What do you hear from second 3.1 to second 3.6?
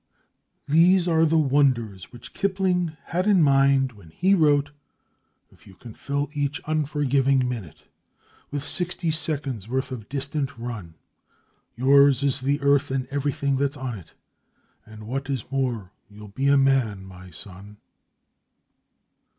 had in